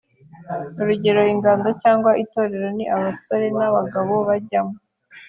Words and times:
Urugerero 0.79 1.31
Ingando 1.35 1.69
cyangwa 1.81 2.11
itorero 2.23 2.67
ni 2.77 2.85
abasore 2.95 3.45
n’abagabo 3.57 4.13
bajyagamo 4.27 4.75